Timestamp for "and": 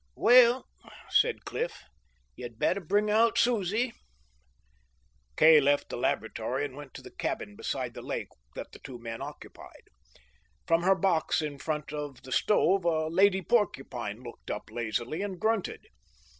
6.65-6.75, 15.21-15.39